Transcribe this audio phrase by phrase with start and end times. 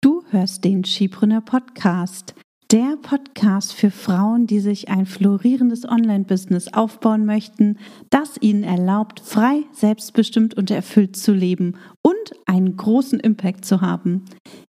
[0.00, 2.36] Du hörst den Skipreneur Podcast,
[2.70, 9.64] der Podcast für Frauen, die sich ein florierendes Online-Business aufbauen möchten, das ihnen erlaubt, frei,
[9.72, 12.14] selbstbestimmt und erfüllt zu leben und
[12.46, 14.24] einen großen Impact zu haben.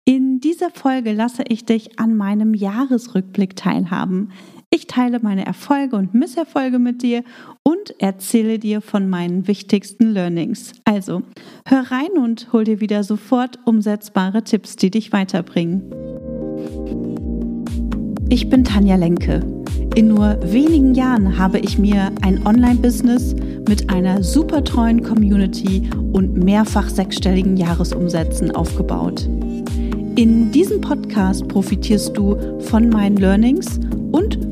[0.04, 4.32] In dieser Folge lasse ich dich an meinem Jahresrückblick teilhaben.
[4.74, 7.24] Ich teile meine Erfolge und Misserfolge mit dir
[7.62, 10.72] und erzähle dir von meinen wichtigsten Learnings.
[10.86, 11.24] Also,
[11.66, 15.82] hör rein und hol dir wieder sofort umsetzbare Tipps, die dich weiterbringen.
[18.30, 19.40] Ich bin Tanja Lenke.
[19.94, 23.36] In nur wenigen Jahren habe ich mir ein Online-Business
[23.68, 29.28] mit einer super treuen Community und mehrfach sechsstelligen Jahresumsätzen aufgebaut.
[30.16, 33.78] In diesem Podcast profitierst du von meinen Learnings
[34.12, 34.51] und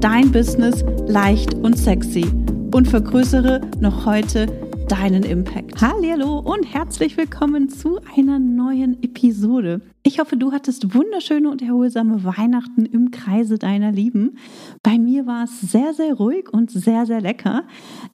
[0.00, 2.24] dein Business leicht und sexy
[2.72, 4.46] und vergrößere noch heute
[4.88, 5.80] deinen Impact.
[5.80, 9.80] Hallo und herzlich willkommen zu einer neuen Episode.
[10.04, 14.38] Ich hoffe, du hattest wunderschöne und erholsame Weihnachten im Kreise deiner Lieben.
[14.84, 17.64] Bei mir war es sehr, sehr ruhig und sehr, sehr lecker.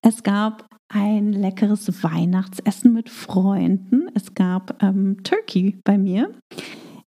[0.01, 4.09] Es gab ein leckeres Weihnachtsessen mit Freunden.
[4.15, 6.31] Es gab ähm, Turkey bei mir.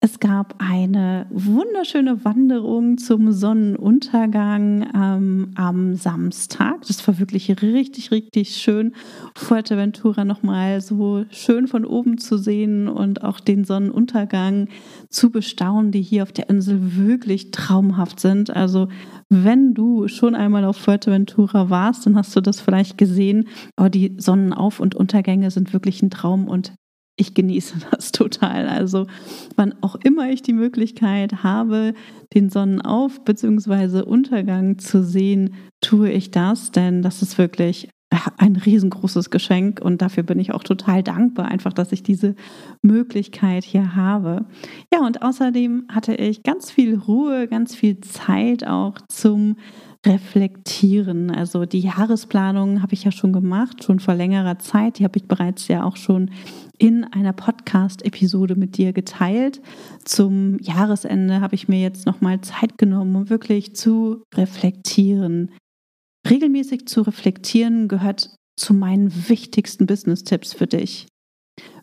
[0.04, 6.82] Es gab eine wunderschöne Wanderung zum Sonnenuntergang ähm, am Samstag.
[6.86, 8.92] Das war wirklich richtig, richtig schön.
[9.34, 14.68] Fuerteventura nochmal so schön von oben zu sehen und auch den Sonnenuntergang
[15.08, 18.54] zu bestaunen, die hier auf der Insel wirklich traumhaft sind.
[18.54, 18.88] Also
[19.30, 23.48] wenn du schon einmal auf Fuerteventura warst, dann hast du das vielleicht gesehen.
[23.76, 26.74] Aber die Sonnenauf- und Untergänge sind wirklich ein Traum und
[27.16, 28.68] ich genieße das total.
[28.68, 29.06] Also
[29.56, 31.94] wann auch immer ich die Möglichkeit habe,
[32.34, 34.02] den Sonnenauf- bzw.
[34.02, 37.88] Untergang zu sehen, tue ich das, denn das ist wirklich
[38.38, 42.34] ein riesengroßes Geschenk und dafür bin ich auch total dankbar, einfach, dass ich diese
[42.82, 44.46] Möglichkeit hier habe.
[44.92, 49.56] Ja, und außerdem hatte ich ganz viel Ruhe, ganz viel Zeit auch zum
[50.06, 51.30] reflektieren.
[51.30, 54.98] Also die Jahresplanung habe ich ja schon gemacht, schon vor längerer Zeit.
[54.98, 56.30] Die habe ich bereits ja auch schon
[56.78, 59.60] in einer Podcast-Episode mit dir geteilt.
[60.04, 65.50] Zum Jahresende habe ich mir jetzt nochmal Zeit genommen, um wirklich zu reflektieren.
[66.28, 71.06] Regelmäßig zu reflektieren gehört zu meinen wichtigsten Business-Tipps für dich.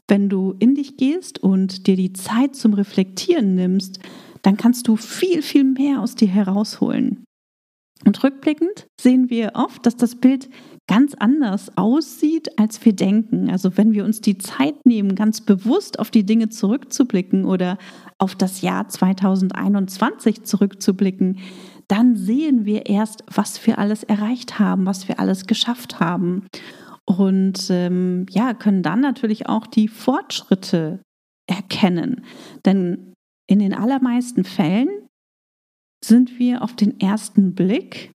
[0.07, 4.00] Wenn du in dich gehst und dir die Zeit zum Reflektieren nimmst,
[4.41, 7.24] dann kannst du viel, viel mehr aus dir herausholen.
[8.06, 10.50] Und rückblickend sehen wir oft, dass das Bild
[10.91, 13.50] ganz anders aussieht, als wir denken.
[13.50, 17.78] Also wenn wir uns die Zeit nehmen, ganz bewusst auf die Dinge zurückzublicken oder
[18.18, 21.40] auf das Jahr 2021 zurückzublicken,
[21.88, 26.46] dann sehen wir erst, was wir alles erreicht haben, was wir alles geschafft haben.
[27.06, 31.00] Und ähm, ja, können dann natürlich auch die Fortschritte
[31.47, 32.25] erkennen.
[32.66, 33.13] Denn
[33.47, 34.90] in den allermeisten Fällen
[36.03, 38.12] sind wir auf den ersten Blick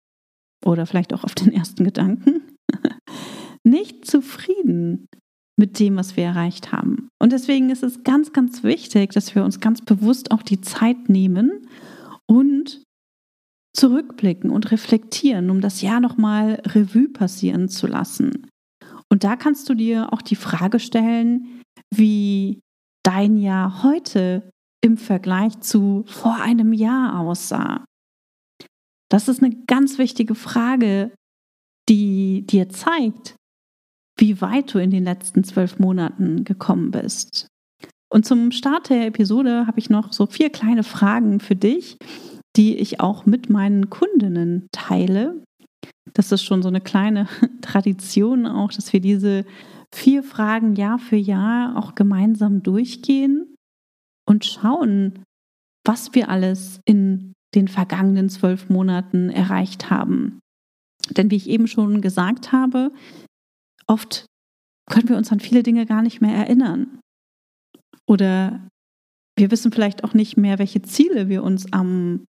[0.62, 2.42] oder vielleicht auch auf den ersten Gedanken
[3.64, 5.06] nicht zufrieden
[5.58, 7.08] mit dem, was wir erreicht haben.
[7.20, 11.08] Und deswegen ist es ganz, ganz wichtig, dass wir uns ganz bewusst auch die Zeit
[11.08, 11.66] nehmen
[12.26, 12.82] und
[13.74, 18.46] zurückblicken und reflektieren, um das Jahr nochmal Revue passieren zu lassen.
[19.10, 21.62] Und da kannst du dir auch die Frage stellen,
[21.94, 22.60] wie
[23.04, 24.50] dein Jahr heute
[24.82, 27.84] im Vergleich zu vor einem Jahr aussah?
[29.08, 31.12] Das ist eine ganz wichtige Frage,
[31.88, 33.36] die dir zeigt,
[34.18, 37.48] wie weit du in den letzten zwölf Monaten gekommen bist.
[38.08, 41.98] Und zum Start der Episode habe ich noch so vier kleine Fragen für dich,
[42.56, 45.42] die ich auch mit meinen Kundinnen teile.
[46.14, 47.28] Das ist schon so eine kleine
[47.60, 49.44] Tradition auch, dass wir diese
[49.94, 53.54] vier Fragen Jahr für Jahr auch gemeinsam durchgehen
[54.28, 55.24] und schauen,
[55.84, 60.40] was wir alles in den vergangenen zwölf Monaten erreicht haben.
[61.10, 62.92] Denn wie ich eben schon gesagt habe,
[63.86, 64.26] oft
[64.90, 67.00] können wir uns an viele Dinge gar nicht mehr erinnern.
[68.06, 68.68] Oder
[69.36, 72.24] wir wissen vielleicht auch nicht mehr, welche Ziele wir uns am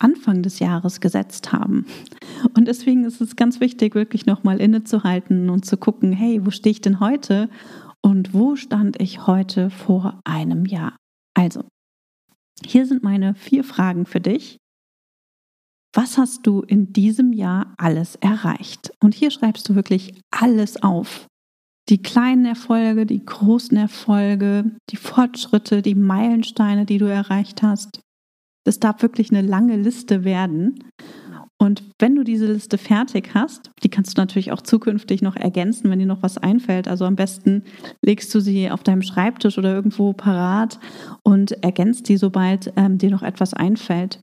[0.00, 1.86] Anfang des Jahres gesetzt haben.
[2.56, 6.72] Und deswegen ist es ganz wichtig, wirklich nochmal innezuhalten und zu gucken, hey, wo stehe
[6.72, 7.48] ich denn heute
[8.02, 10.96] und wo stand ich heute vor einem Jahr?
[11.34, 11.64] Also,
[12.64, 14.58] Hier sind meine vier Fragen für dich.
[16.00, 18.92] Was hast du in diesem Jahr alles erreicht?
[19.02, 21.26] Und hier schreibst du wirklich alles auf.
[21.88, 27.98] Die kleinen Erfolge, die großen Erfolge, die Fortschritte, die Meilensteine, die du erreicht hast.
[28.64, 30.84] Das darf wirklich eine lange Liste werden.
[31.60, 35.90] Und wenn du diese Liste fertig hast, die kannst du natürlich auch zukünftig noch ergänzen,
[35.90, 36.86] wenn dir noch was einfällt.
[36.86, 37.64] Also am besten
[38.04, 40.78] legst du sie auf deinem Schreibtisch oder irgendwo parat
[41.24, 44.20] und ergänzt die, sobald ähm, dir noch etwas einfällt.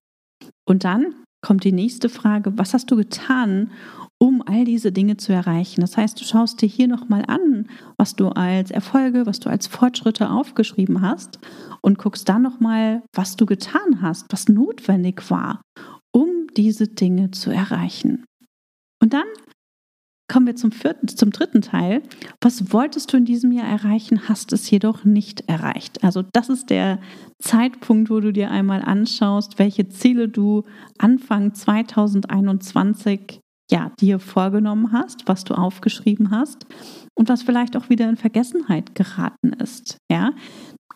[0.66, 3.70] Und dann kommt die nächste Frage, was hast du getan,
[4.18, 5.82] um all diese Dinge zu erreichen?
[5.82, 7.70] Das heißt, du schaust dir hier nochmal an,
[8.00, 11.38] was du als Erfolge, was du als Fortschritte aufgeschrieben hast
[11.82, 15.62] und guckst dann nochmal, was du getan hast, was notwendig war,
[16.12, 18.26] um diese Dinge zu erreichen.
[19.00, 19.28] Und dann
[20.28, 22.02] kommen wir zum vierten, zum dritten Teil.
[22.42, 26.04] Was wolltest du in diesem Jahr erreichen, hast es jedoch nicht erreicht.
[26.04, 27.00] Also das ist der
[27.40, 30.64] Zeitpunkt, wo du dir einmal anschaust, welche Ziele du
[30.98, 33.40] Anfang 2021
[33.72, 36.66] ja, dir vorgenommen hast, was du aufgeschrieben hast
[37.16, 39.98] und was vielleicht auch wieder in Vergessenheit geraten ist.
[40.12, 40.34] Ja,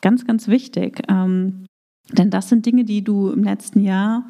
[0.01, 1.01] ganz, ganz wichtig.
[1.07, 1.65] Ähm,
[2.11, 4.27] denn das sind Dinge, die du im letzten Jahr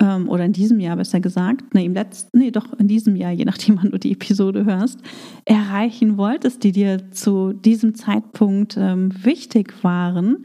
[0.00, 3.32] ähm, oder in diesem Jahr besser gesagt, nee, im letzten, nee, doch in diesem Jahr,
[3.32, 5.00] je nachdem, wann du die Episode hörst,
[5.44, 10.44] erreichen wolltest, die dir zu diesem Zeitpunkt ähm, wichtig waren.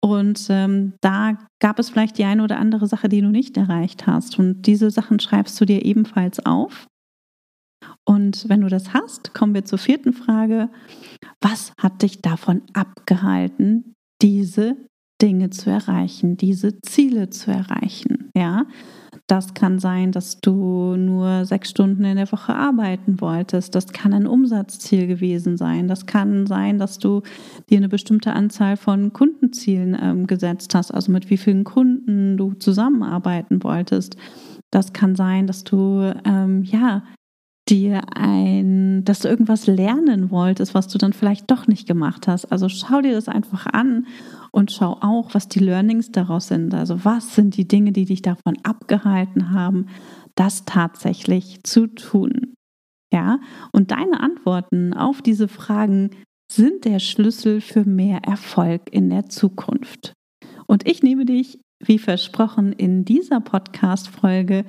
[0.00, 4.06] Und ähm, da gab es vielleicht die eine oder andere Sache, die du nicht erreicht
[4.06, 4.38] hast.
[4.38, 6.88] Und diese Sachen schreibst du dir ebenfalls auf.
[8.04, 10.70] Und wenn du das hast, kommen wir zur vierten Frage.
[11.40, 14.76] Was hat dich davon abgehalten, diese
[15.22, 18.30] Dinge zu erreichen, diese Ziele zu erreichen.
[18.36, 18.66] Ja,
[19.28, 23.74] das kann sein, dass du nur sechs Stunden in der Woche arbeiten wolltest.
[23.74, 25.86] Das kann ein Umsatzziel gewesen sein.
[25.86, 27.22] Das kann sein, dass du
[27.70, 32.54] dir eine bestimmte Anzahl von Kundenzielen ähm, gesetzt hast, also mit wie vielen Kunden du
[32.54, 34.16] zusammenarbeiten wolltest.
[34.70, 37.04] Das kann sein, dass du ähm, ja
[37.68, 42.46] dir ein, dass du irgendwas lernen wolltest, was du dann vielleicht doch nicht gemacht hast.
[42.46, 44.06] Also schau dir das einfach an
[44.50, 46.74] und schau auch, was die Learnings daraus sind.
[46.74, 49.86] Also was sind die Dinge, die dich davon abgehalten haben,
[50.34, 52.54] das tatsächlich zu tun.
[53.12, 53.40] Ja,
[53.72, 56.10] und deine Antworten auf diese Fragen
[56.50, 60.14] sind der Schlüssel für mehr Erfolg in der Zukunft.
[60.66, 64.64] Und ich nehme dich wie versprochen, in dieser Podcast-Folge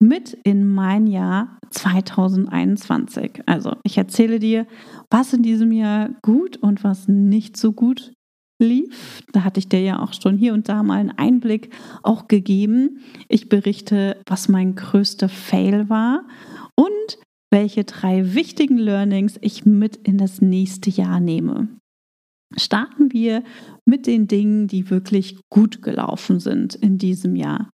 [0.00, 3.42] mit in mein Jahr 2021.
[3.46, 4.66] Also, ich erzähle dir,
[5.10, 8.12] was in diesem Jahr gut und was nicht so gut
[8.60, 9.22] lief.
[9.32, 11.72] Da hatte ich dir ja auch schon hier und da mal einen Einblick
[12.02, 13.00] auch gegeben.
[13.28, 16.24] Ich berichte, was mein größter Fail war
[16.74, 17.18] und
[17.50, 21.68] welche drei wichtigen Learnings ich mit in das nächste Jahr nehme
[22.56, 23.42] starten wir
[23.86, 27.70] mit den Dingen, die wirklich gut gelaufen sind in diesem Jahr.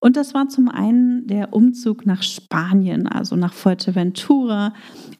[0.00, 4.74] Und das war zum einen der Umzug nach Spanien, also nach Fuerteventura,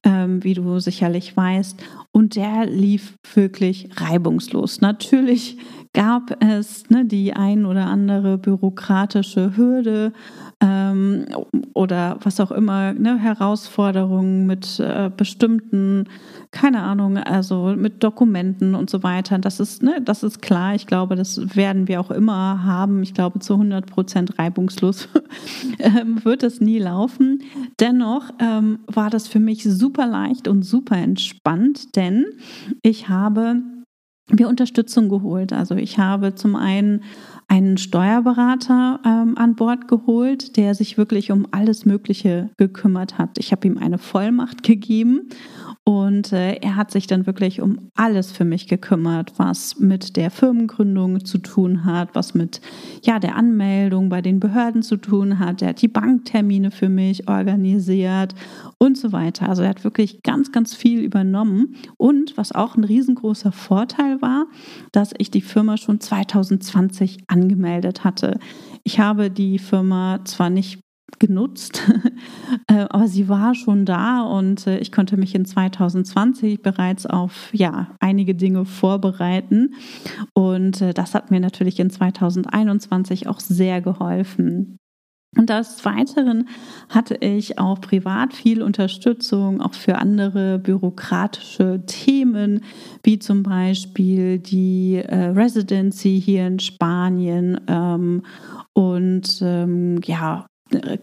[0.04, 1.82] ähm, wie du sicherlich weißt.
[2.12, 4.80] Und der lief wirklich reibungslos.
[4.80, 5.58] Natürlich
[5.94, 10.12] gab es ne, die ein oder andere bürokratische Hürde
[10.60, 11.24] ähm,
[11.72, 16.08] oder was auch immer, ne, Herausforderungen mit äh, bestimmten,
[16.50, 19.38] keine Ahnung, also mit Dokumenten und so weiter.
[19.38, 20.74] Das ist, ne, das ist klar.
[20.74, 23.02] Ich glaube, das werden wir auch immer haben.
[23.02, 25.08] Ich glaube, zu 100 Prozent reibungslos
[25.78, 27.42] ähm, wird es nie laufen.
[27.78, 32.26] Dennoch ähm, war das für mich super leicht und super entspannt, denn
[32.82, 33.62] ich habe
[34.30, 35.52] mir Unterstützung geholt.
[35.52, 37.02] Also ich habe zum einen
[37.46, 43.38] einen Steuerberater ähm, an Bord geholt, der sich wirklich um alles Mögliche gekümmert hat.
[43.38, 45.28] Ich habe ihm eine Vollmacht gegeben
[45.86, 50.30] und äh, er hat sich dann wirklich um alles für mich gekümmert, was mit der
[50.30, 52.62] Firmengründung zu tun hat, was mit
[53.02, 55.60] ja, der Anmeldung bei den Behörden zu tun hat.
[55.60, 58.34] Er hat die Banktermine für mich organisiert
[58.78, 59.46] und so weiter.
[59.46, 61.76] Also er hat wirklich ganz, ganz viel übernommen.
[61.98, 64.46] Und was auch ein riesengroßer Vorteil war,
[64.92, 68.38] dass ich die Firma schon 2020 angemeldet hatte.
[68.84, 70.83] Ich habe die Firma zwar nicht
[71.18, 71.82] genutzt,
[72.68, 77.50] äh, aber sie war schon da und äh, ich konnte mich in 2020 bereits auf
[77.52, 79.74] ja einige Dinge vorbereiten
[80.34, 84.78] und äh, das hat mir natürlich in 2021 auch sehr geholfen.
[85.36, 86.48] Und des Weiteren
[86.88, 92.60] hatte ich auch privat viel Unterstützung, auch für andere bürokratische Themen,
[93.02, 98.22] wie zum Beispiel die äh, Residency hier in Spanien ähm,
[98.74, 100.46] und ähm, ja,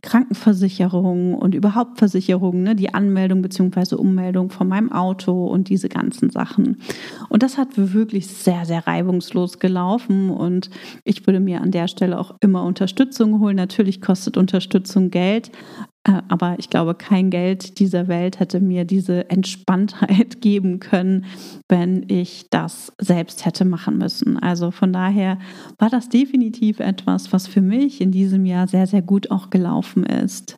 [0.02, 3.96] Krankenversicherung und überhaupt Versicherungen, ne, die Anmeldung bzw.
[3.96, 6.82] Ummeldung von meinem Auto und diese ganzen Sachen.
[7.30, 10.70] Und das hat wirklich sehr, sehr reibungslos gelaufen und
[11.04, 13.56] ich würde mir an der Stelle auch immer Unterstützung holen.
[13.56, 19.30] Natürlich kostet Unterstützung Geld, äh, aber ich glaube, kein Geld dieser Welt hätte mir diese
[19.30, 21.26] Entspanntheit geben können,
[21.70, 24.40] wenn ich das selbst hätte machen müssen.
[24.40, 25.38] Also von daher
[25.78, 30.04] war das definitiv etwas, was für mich in diesem Jahr sehr, sehr gut auch gelaufen
[30.04, 30.56] ist.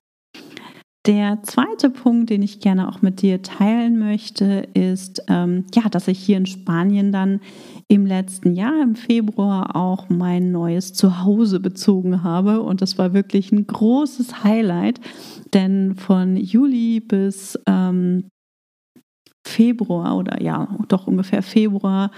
[1.05, 6.07] Der zweite Punkt, den ich gerne auch mit dir teilen möchte, ist, ähm, ja, dass
[6.07, 7.41] ich hier in Spanien dann
[7.89, 12.62] im letzten Jahr im Februar auch mein neues Zuhause bezogen habe.
[12.62, 15.01] Und das war wirklich ein großes Highlight,
[15.53, 18.29] denn von Juli bis ähm,
[19.45, 22.12] Februar oder ja, doch ungefähr Februar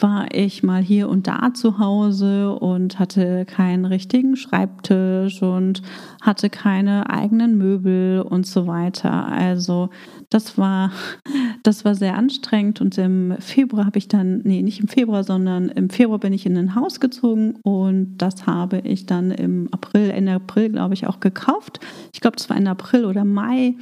[0.00, 5.82] war ich mal hier und da zu Hause und hatte keinen richtigen Schreibtisch und
[6.22, 9.26] hatte keine eigenen Möbel und so weiter.
[9.26, 9.90] Also
[10.30, 10.92] das war,
[11.64, 15.68] das war sehr anstrengend und im Februar habe ich dann, nee, nicht im Februar, sondern
[15.68, 20.10] im Februar bin ich in ein Haus gezogen und das habe ich dann im April,
[20.10, 21.80] Ende April, glaube ich, auch gekauft.
[22.12, 23.74] Ich glaube, das war Ende April oder Mai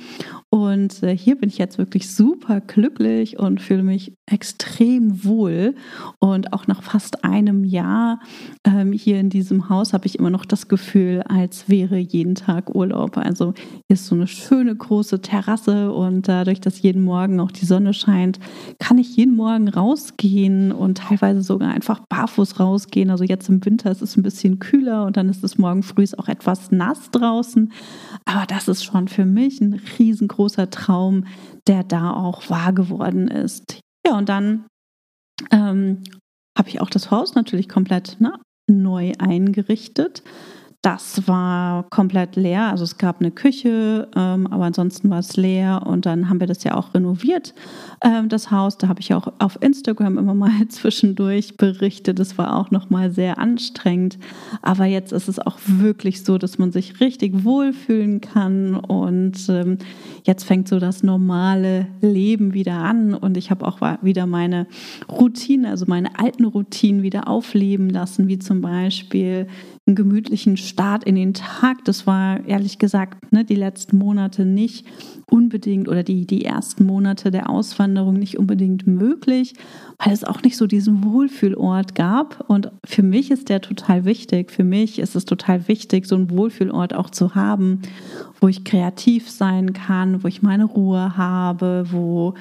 [0.48, 5.74] und äh, hier bin ich jetzt wirklich super glücklich und fühle mich extrem wohl
[6.18, 8.20] und auch nach fast einem Jahr
[8.64, 12.74] ähm, hier in diesem Haus habe ich immer noch das Gefühl, als wäre jeden Tag
[12.74, 13.18] Urlaub.
[13.18, 17.66] Also hier ist so eine schöne große Terrasse und dadurch, dass jeden Morgen auch die
[17.66, 18.38] Sonne scheint,
[18.78, 23.10] kann ich jeden Morgen rausgehen und teilweise sogar einfach barfuß rausgehen.
[23.10, 26.06] Also jetzt im Winter ist es ein bisschen kühler und dann ist es morgen früh
[26.16, 27.72] auch etwas nass draußen.
[28.24, 31.24] Aber das ist schon für mich ein riesengroßer Traum,
[31.66, 33.80] der da auch wahr geworden ist.
[34.06, 34.66] Ja, und dann
[35.50, 36.02] ähm,
[36.56, 40.22] habe ich auch das Haus natürlich komplett ne, neu eingerichtet.
[40.82, 42.70] Das war komplett leer.
[42.70, 45.82] Also es gab eine Küche, ähm, aber ansonsten war es leer.
[45.84, 47.54] Und dann haben wir das ja auch renoviert,
[48.04, 48.78] ähm, das Haus.
[48.78, 52.18] Da habe ich auch auf Instagram immer mal zwischendurch berichtet.
[52.18, 54.18] Das war auch nochmal sehr anstrengend.
[54.62, 58.76] Aber jetzt ist es auch wirklich so, dass man sich richtig wohlfühlen kann.
[58.76, 59.78] Und ähm,
[60.24, 63.14] jetzt fängt so das normale Leben wieder an.
[63.14, 64.66] Und ich habe auch wieder meine
[65.10, 69.48] Routine, also meine alten Routinen wieder aufleben lassen, wie zum Beispiel
[69.86, 71.84] einen gemütlichen Start in den Tag.
[71.84, 74.84] Das war ehrlich gesagt ne, die letzten Monate nicht
[75.30, 79.54] unbedingt oder die, die ersten Monate der Auswanderung nicht unbedingt möglich,
[79.98, 82.44] weil es auch nicht so diesen Wohlfühlort gab.
[82.48, 84.50] Und für mich ist der total wichtig.
[84.50, 87.82] Für mich ist es total wichtig, so einen Wohlfühlort auch zu haben,
[88.40, 92.34] wo ich kreativ sein kann, wo ich meine Ruhe habe, wo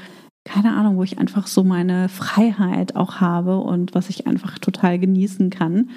[0.45, 4.99] keine Ahnung, wo ich einfach so meine Freiheit auch habe und was ich einfach total
[4.99, 5.89] genießen kann.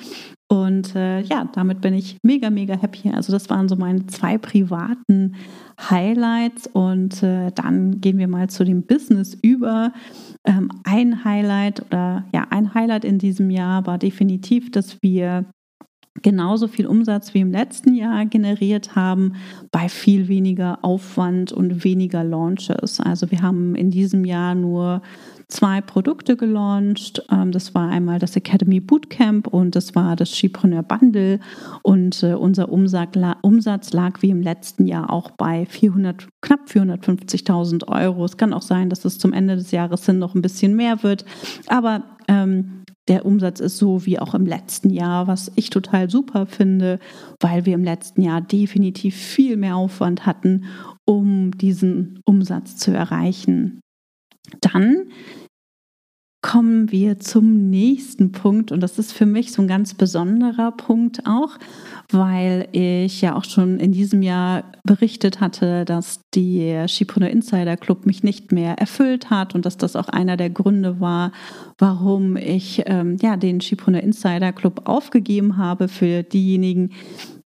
[0.50, 3.10] Und äh, ja, damit bin ich mega, mega happy.
[3.10, 5.36] Also das waren so meine zwei privaten
[5.78, 6.66] Highlights.
[6.66, 9.92] Und äh, dann gehen wir mal zu dem Business über.
[10.44, 15.44] Ähm, ein Highlight oder ja, ein Highlight in diesem Jahr war definitiv, dass wir
[16.22, 19.34] genauso viel Umsatz wie im letzten Jahr generiert haben,
[19.70, 23.00] bei viel weniger Aufwand und weniger Launches.
[23.00, 25.02] Also wir haben in diesem Jahr nur
[25.48, 27.22] zwei Produkte gelauncht.
[27.30, 31.40] Ähm, das war einmal das Academy Bootcamp und das war das Skipreneur Bundle.
[31.82, 38.24] Und äh, unser Umsatz lag wie im letzten Jahr auch bei 400, knapp 450.000 Euro.
[38.24, 41.02] Es kann auch sein, dass es zum Ende des Jahres hin noch ein bisschen mehr
[41.02, 41.24] wird.
[41.66, 46.44] Aber ähm, der Umsatz ist so wie auch im letzten Jahr, was ich total super
[46.44, 46.98] finde,
[47.40, 50.64] weil wir im letzten Jahr definitiv viel mehr Aufwand hatten,
[51.06, 53.80] um diesen Umsatz zu erreichen.
[54.60, 55.10] Dann
[56.40, 61.26] kommen wir zum nächsten Punkt und das ist für mich so ein ganz besonderer Punkt
[61.26, 61.58] auch,
[62.10, 68.06] weil ich ja auch schon in diesem Jahr berichtet hatte, dass der Schipreneur Insider Club
[68.06, 71.32] mich nicht mehr erfüllt hat und dass das auch einer der Gründe war,
[71.78, 76.90] warum ich ähm, ja den Schipreneur Insider Club aufgegeben habe für diejenigen,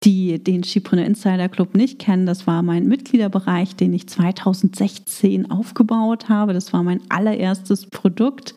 [0.03, 6.27] die den Schipreneur Insider Club nicht kennen, das war mein Mitgliederbereich, den ich 2016 aufgebaut
[6.27, 6.53] habe.
[6.53, 8.55] Das war mein allererstes Produkt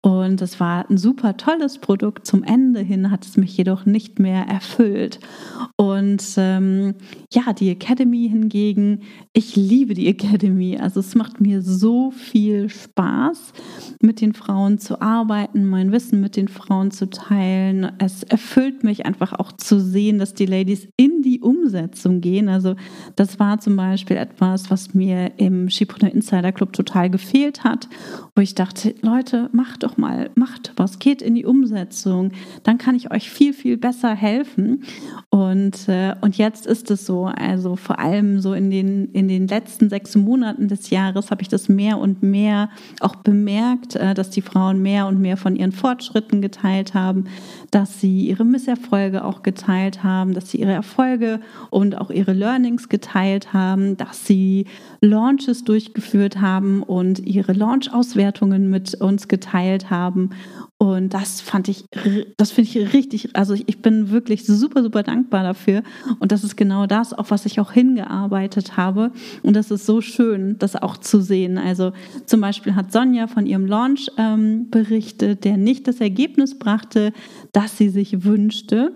[0.00, 2.26] und das war ein super tolles Produkt.
[2.26, 5.20] Zum Ende hin hat es mich jedoch nicht mehr erfüllt.
[5.76, 6.94] Und ähm,
[7.32, 10.78] ja, die Academy hingegen, ich liebe die Academy.
[10.78, 13.52] Also es macht mir so viel Spaß,
[14.00, 17.92] mit den Frauen zu arbeiten, mein Wissen mit den Frauen zu teilen.
[17.98, 22.48] Es erfüllt mich einfach auch zu sehen, dass die Ladies in die Umsetzung gehen.
[22.48, 22.74] Also
[23.16, 27.88] das war zum Beispiel etwas, was mir im Schipreneur Insider Club total gefehlt hat,
[28.34, 32.94] wo ich dachte, Leute, macht doch mal, macht was, geht in die Umsetzung, dann kann
[32.94, 34.84] ich euch viel, viel besser helfen.
[35.36, 39.88] Äh, und jetzt ist es so, also vor allem so in den, in den letzten
[39.88, 44.42] sechs Monaten des Jahres habe ich das mehr und mehr auch bemerkt, äh, dass die
[44.42, 47.24] Frauen mehr und mehr von ihren Fortschritten geteilt haben,
[47.70, 51.40] dass sie ihre Misserfolge auch geteilt haben, dass sie ihre Erfolge
[51.70, 54.66] und auch ihre Learnings geteilt haben, dass sie
[55.08, 60.30] Launches durchgeführt haben und ihre Launch-Auswertungen mit uns geteilt haben.
[60.78, 61.86] Und das fand ich,
[62.36, 65.82] das finde ich richtig, also ich bin wirklich super, super dankbar dafür.
[66.18, 69.10] Und das ist genau das, auf was ich auch hingearbeitet habe.
[69.42, 71.56] Und das ist so schön, das auch zu sehen.
[71.56, 71.92] Also
[72.26, 77.12] zum Beispiel hat Sonja von ihrem Launch ähm, berichtet, der nicht das Ergebnis brachte,
[77.52, 78.92] das sie sich wünschte.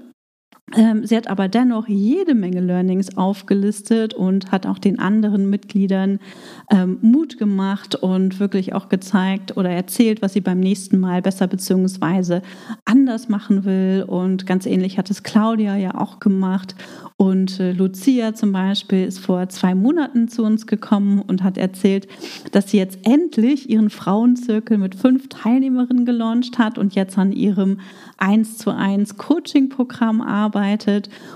[0.77, 6.21] Ähm, sie hat aber dennoch jede Menge Learnings aufgelistet und hat auch den anderen Mitgliedern
[6.71, 11.49] ähm, Mut gemacht und wirklich auch gezeigt oder erzählt, was sie beim nächsten Mal besser
[11.49, 12.41] bzw.
[12.85, 14.05] anders machen will.
[14.07, 16.77] Und ganz ähnlich hat es Claudia ja auch gemacht.
[17.17, 22.07] Und äh, Lucia zum Beispiel ist vor zwei Monaten zu uns gekommen und hat erzählt,
[22.53, 27.81] dass sie jetzt endlich ihren Frauenzirkel mit fünf Teilnehmerinnen gelauncht hat und jetzt an ihrem
[28.19, 30.60] 1 zu 1 Coaching-Programm arbeitet.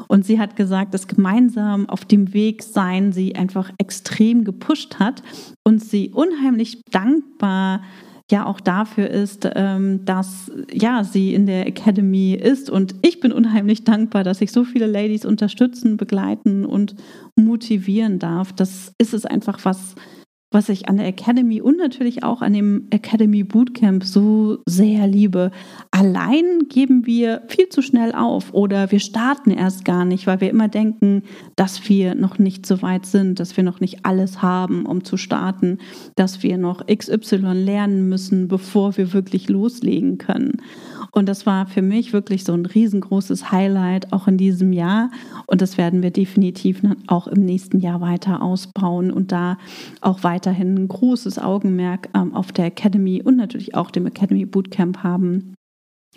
[0.08, 5.22] Und sie hat gesagt, dass gemeinsam auf dem Weg sein sie einfach extrem gepusht hat
[5.64, 7.80] und sie unheimlich dankbar
[8.30, 13.32] ja auch dafür ist, ähm, dass ja sie in der Academy ist und ich bin
[13.32, 16.94] unheimlich dankbar, dass ich so viele Ladies unterstützen, begleiten und
[17.36, 18.52] motivieren darf.
[18.52, 19.94] Das ist es einfach was
[20.54, 25.50] was ich an der Academy und natürlich auch an dem Academy Bootcamp so sehr liebe.
[25.90, 30.50] Allein geben wir viel zu schnell auf oder wir starten erst gar nicht, weil wir
[30.50, 31.24] immer denken,
[31.56, 35.16] dass wir noch nicht so weit sind, dass wir noch nicht alles haben, um zu
[35.16, 35.78] starten,
[36.14, 40.62] dass wir noch XY lernen müssen, bevor wir wirklich loslegen können.
[41.14, 45.10] Und das war für mich wirklich so ein riesengroßes Highlight auch in diesem Jahr.
[45.46, 49.56] Und das werden wir definitiv auch im nächsten Jahr weiter ausbauen und da
[50.00, 54.98] auch weiterhin ein großes Augenmerk ähm, auf der Academy und natürlich auch dem Academy Bootcamp
[55.02, 55.54] haben.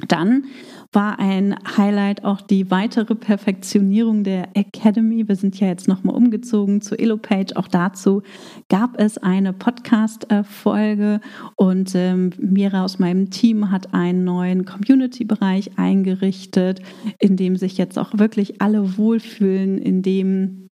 [0.07, 0.45] Dann
[0.91, 5.27] war ein Highlight auch die weitere Perfektionierung der Academy.
[5.27, 7.55] Wir sind ja jetzt nochmal umgezogen zu Elopage.
[7.55, 8.21] Auch dazu
[8.69, 11.19] gab es eine Podcast-Folge
[11.55, 16.81] und ähm, Mira aus meinem Team hat einen neuen Community-Bereich eingerichtet,
[17.17, 20.66] in dem sich jetzt auch wirklich alle wohlfühlen, in dem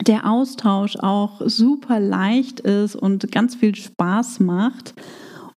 [0.00, 4.94] der Austausch auch super leicht ist und ganz viel Spaß macht.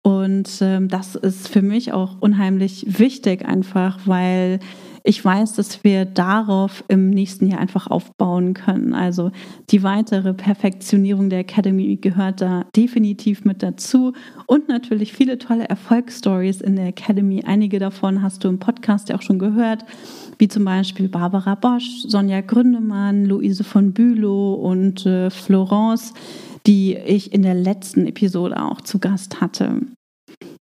[0.02, 4.60] Und ähm, das ist für mich auch unheimlich wichtig, einfach weil
[5.06, 8.94] ich weiß, dass wir darauf im nächsten Jahr einfach aufbauen können.
[8.94, 9.32] Also
[9.68, 14.14] die weitere Perfektionierung der Academy gehört da definitiv mit dazu
[14.46, 17.44] und natürlich viele tolle Erfolgsstories in der Academy.
[17.44, 19.84] Einige davon hast du im Podcast ja auch schon gehört,
[20.38, 26.12] wie zum Beispiel Barbara Bosch, Sonja Gründemann, Luise von Bülow und äh, Florence
[26.66, 29.80] die ich in der letzten Episode auch zu Gast hatte.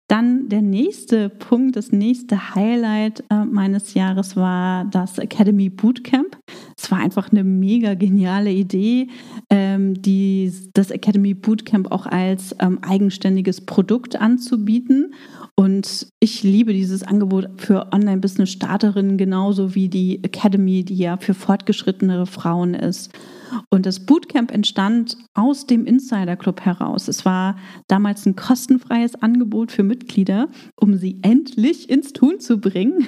[0.08, 6.38] Dann der nächste Punkt, das nächste Highlight äh, meines Jahres war das Academy Bootcamp.
[6.78, 9.08] Es war einfach eine mega geniale Idee,
[9.50, 15.14] ähm, die, das Academy Bootcamp auch als ähm, eigenständiges Produkt anzubieten.
[15.56, 22.26] Und ich liebe dieses Angebot für Online-Business-Starterinnen genauso wie die Academy, die ja für fortgeschrittenere
[22.26, 23.12] Frauen ist.
[23.70, 27.08] Und das Bootcamp entstand aus dem Insider Club heraus.
[27.08, 33.08] Es war damals ein kostenfreies Angebot für Mitglieder, um sie endlich ins Tun zu bringen.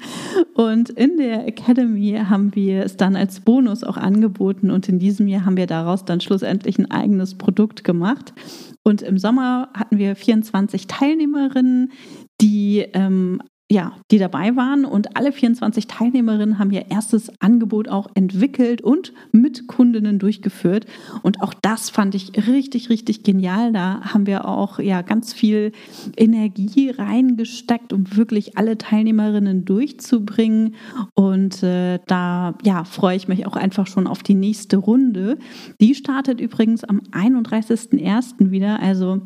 [0.54, 5.28] Und in der Academy haben wir es dann als Bonus auch angeboten und in diesem
[5.28, 8.32] Jahr haben wir daraus dann schlussendlich ein eigenes Produkt gemacht.
[8.82, 11.92] Und im Sommer hatten wir 24 Teilnehmerinnen,
[12.40, 18.08] die ähm, ja, die dabei waren und alle 24 Teilnehmerinnen haben ihr erstes Angebot auch
[18.14, 20.86] entwickelt und mit Kundinnen durchgeführt.
[21.22, 23.72] Und auch das fand ich richtig, richtig genial.
[23.72, 25.70] Da haben wir auch ja ganz viel
[26.16, 30.74] Energie reingesteckt, um wirklich alle Teilnehmerinnen durchzubringen.
[31.14, 35.38] Und äh, da ja, freue ich mich auch einfach schon auf die nächste Runde.
[35.80, 38.50] Die startet übrigens am 31.01.
[38.50, 38.80] wieder.
[38.80, 39.20] Also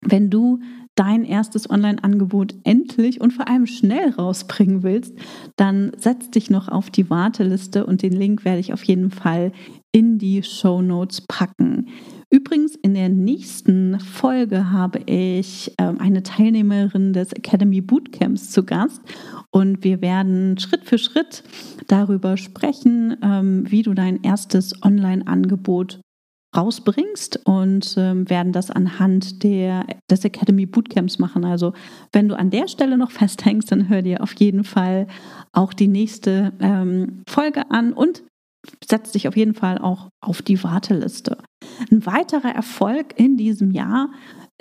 [0.00, 0.60] wenn du
[0.94, 5.14] dein erstes Online-Angebot endlich und vor allem schnell rausbringen willst,
[5.56, 9.52] dann setz dich noch auf die Warteliste und den Link werde ich auf jeden Fall
[9.92, 11.88] in die Show Notes packen.
[12.30, 19.00] Übrigens, in der nächsten Folge habe ich ähm, eine Teilnehmerin des Academy Bootcamps zu Gast
[19.50, 21.44] und wir werden Schritt für Schritt
[21.86, 26.00] darüber sprechen, ähm, wie du dein erstes Online-Angebot
[26.56, 31.44] rausbringst und ähm, werden das anhand der, des Academy Bootcamps machen.
[31.44, 31.72] Also
[32.12, 35.06] wenn du an der Stelle noch festhängst, dann hör dir auf jeden Fall
[35.52, 38.22] auch die nächste ähm, Folge an und
[38.88, 41.38] setz dich auf jeden Fall auch auf die Warteliste.
[41.90, 44.10] Ein weiterer Erfolg in diesem Jahr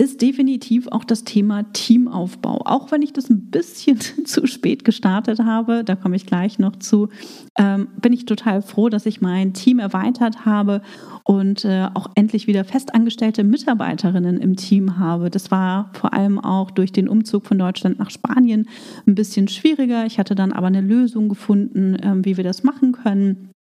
[0.03, 2.61] ist definitiv auch das Thema Teamaufbau.
[2.65, 6.75] Auch wenn ich das ein bisschen zu spät gestartet habe, da komme ich gleich noch
[6.75, 7.09] zu,
[7.57, 10.81] ähm, bin ich total froh, dass ich mein Team erweitert habe
[11.23, 15.29] und äh, auch endlich wieder festangestellte Mitarbeiterinnen im Team habe.
[15.29, 18.67] Das war vor allem auch durch den Umzug von Deutschland nach Spanien
[19.07, 20.05] ein bisschen schwieriger.
[20.05, 23.52] Ich hatte dann aber eine Lösung gefunden, äh, wie wir das machen können.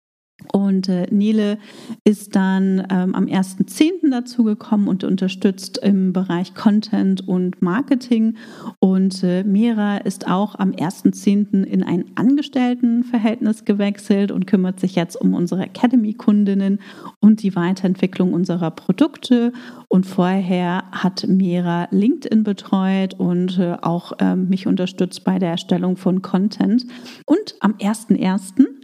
[0.52, 1.58] Und äh, Nele
[2.04, 4.10] ist dann ähm, am 1.10.
[4.10, 8.36] dazugekommen und unterstützt im Bereich Content und Marketing.
[8.78, 11.64] Und äh, Mira ist auch am 1.10.
[11.64, 16.80] in ein Angestelltenverhältnis gewechselt und kümmert sich jetzt um unsere Academy-Kundinnen
[17.20, 19.52] und die Weiterentwicklung unserer Produkte.
[19.88, 25.96] Und vorher hat Mira LinkedIn betreut und äh, auch ähm, mich unterstützt bei der Erstellung
[25.96, 26.86] von Content.
[27.26, 28.42] Und am 1.1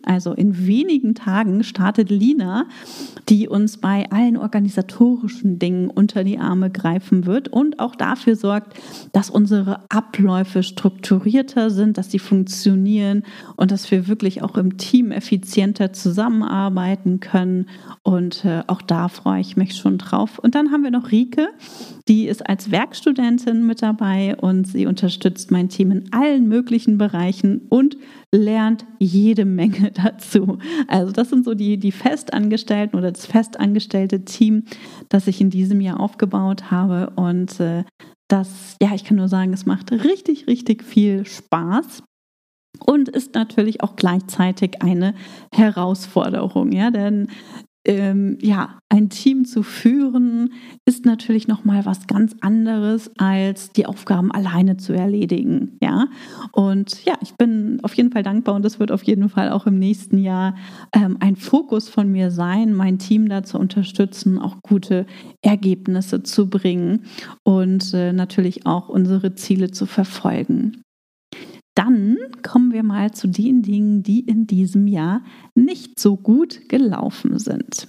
[0.09, 2.67] also in wenigen Tagen, startet Lina,
[3.29, 8.75] die uns bei allen organisatorischen Dingen unter die Arme greifen wird und auch dafür sorgt,
[9.13, 13.23] dass unsere Abläufe strukturierter sind, dass sie funktionieren
[13.57, 17.67] und dass wir wirklich auch im Team effizienter zusammenarbeiten können.
[18.03, 20.39] Und äh, auch da freue ich mich schon drauf.
[20.39, 21.49] Und dann haben wir noch Rike,
[22.09, 27.63] die ist als Werkstudentin mit dabei und sie unterstützt mein Team in allen möglichen Bereichen
[27.69, 27.97] und
[28.33, 30.59] lernt jede Menge dazu.
[30.87, 34.65] Also das sind so die, die Festangestellten oder das festangestellte Team,
[35.09, 37.11] das ich in diesem Jahr aufgebaut habe.
[37.17, 37.85] Und äh,
[38.29, 42.03] das, ja, ich kann nur sagen, es macht richtig, richtig viel Spaß
[42.85, 45.15] und ist natürlich auch gleichzeitig eine
[45.55, 47.29] Herausforderung, ja, denn
[47.85, 50.53] ähm, ja, ein Team zu führen
[50.85, 56.09] ist natürlich noch mal was ganz anderes als die Aufgaben alleine zu erledigen, ja.
[56.53, 59.67] Und ja, ich bin auf jeden Fall dankbar und das wird auf jeden Fall auch
[59.67, 60.55] im nächsten Jahr
[60.93, 65.07] ähm, ein Fokus von mir sein, mein Team da zu unterstützen, auch gute
[65.43, 67.05] Ergebnisse zu bringen
[67.45, 70.83] und äh, natürlich auch unsere Ziele zu verfolgen.
[71.79, 75.23] Dann kommen wir mal zu den Dingen, die in diesem Jahr
[75.55, 77.87] nicht so gut gelaufen sind.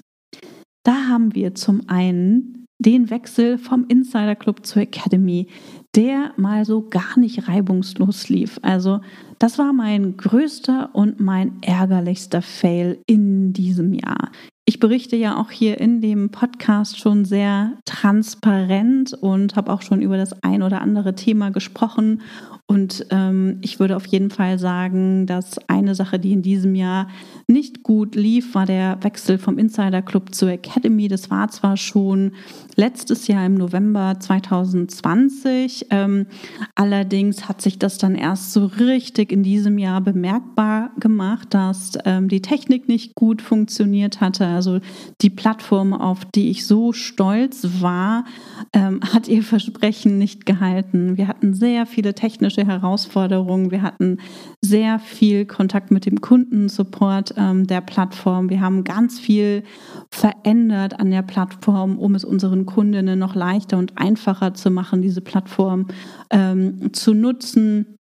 [0.84, 5.48] Da haben wir zum einen den Wechsel vom Insider Club zur Academy,
[5.96, 8.60] der mal so gar nicht reibungslos lief.
[8.62, 9.02] Also
[9.40, 14.32] das war mein größter und mein ärgerlichster Fail in diesem Jahr.
[14.70, 20.00] Ich berichte ja auch hier in dem Podcast schon sehr transparent und habe auch schon
[20.00, 22.22] über das ein oder andere Thema gesprochen
[22.70, 27.08] und ähm, ich würde auf jeden Fall sagen, dass eine Sache, die in diesem Jahr
[27.48, 31.08] nicht gut lief, war der Wechsel vom Insider Club zur Academy.
[31.08, 32.34] Das war zwar schon
[32.76, 36.28] letztes Jahr im November 2020, ähm,
[36.76, 42.28] allerdings hat sich das dann erst so richtig in diesem Jahr bemerkbar gemacht, dass ähm,
[42.28, 44.46] die Technik nicht gut funktioniert hatte.
[44.60, 44.80] Also
[45.22, 48.26] die Plattform, auf die ich so stolz war,
[48.74, 51.16] ähm, hat ihr Versprechen nicht gehalten.
[51.16, 53.72] Wir hatten sehr viele technische Herausforderungen.
[53.72, 54.18] Wir hatten
[54.62, 58.50] sehr viel Kontakt mit dem Kundensupport ähm, der Plattform.
[58.50, 59.64] Wir haben ganz viel
[60.12, 65.22] verändert an der Plattform, um es unseren Kundinnen noch leichter und einfacher zu machen, diese
[65.22, 65.88] Plattform
[66.32, 67.96] ähm, zu nutzen.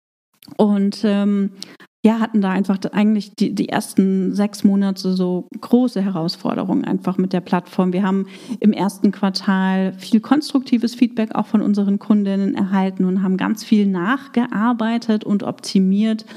[0.58, 1.52] Und ähm,
[2.06, 7.34] ja, hatten da einfach eigentlich die, die ersten sechs Monate so große Herausforderungen einfach mit
[7.34, 7.94] der Plattform.
[7.94, 8.28] Wir haben
[8.60, 13.88] im ersten Quartal viel konstruktives Feedback auch von unseren Kundinnen erhalten und haben ganz viel
[13.88, 16.28] nachgearbeitet und optimiert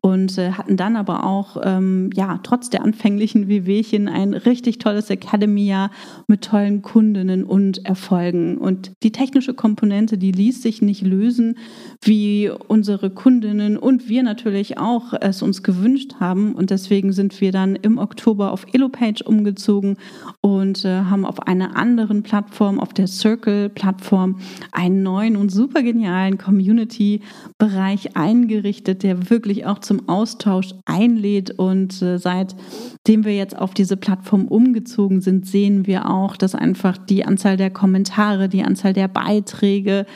[0.00, 5.10] und äh, hatten dann aber auch, ähm, ja, trotz der anfänglichen Wehwehchen ein richtig tolles
[5.10, 5.90] Academy-Jahr
[6.28, 8.58] mit tollen Kundinnen und Erfolgen.
[8.58, 11.58] Und die technische Komponente, die ließ sich nicht lösen,
[12.00, 16.54] wie unsere Kundinnen und wir natürlich auch es uns gewünscht haben.
[16.54, 19.96] Und deswegen sind wir dann im Oktober auf Elopage umgezogen
[20.40, 24.38] und äh, haben auf einer anderen Plattform, auf der Circle-Plattform,
[24.72, 31.52] einen neuen und super genialen Community-Bereich eingerichtet, der wirklich auch zum Austausch einlädt.
[31.52, 36.98] Und äh, seitdem wir jetzt auf diese Plattform umgezogen sind, sehen wir auch, dass einfach
[36.98, 40.06] die Anzahl der Kommentare, die Anzahl der Beiträge,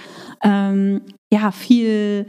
[0.43, 2.27] ähm, ja, viel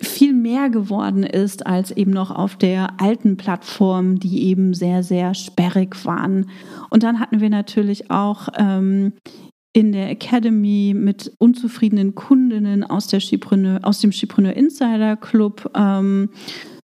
[0.00, 5.34] viel mehr geworden ist als eben noch auf der alten Plattform, die eben sehr, sehr
[5.34, 6.50] sperrig waren.
[6.90, 9.14] Und dann hatten wir natürlich auch ähm,
[9.72, 13.20] in der Academy mit unzufriedenen Kundinnen aus, der
[13.82, 16.30] aus dem Chipreneur Insider Club ähm,